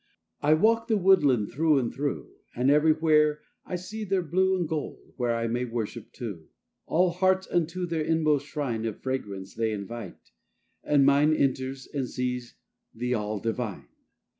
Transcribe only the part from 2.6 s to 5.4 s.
everywhere I see their blue And gold where